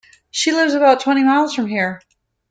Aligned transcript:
She 0.31 0.51
lives 0.51 0.73
about 0.73 0.99
twenty 1.01 1.23
miles 1.23 1.53
from 1.53 1.67
here. 1.67 2.01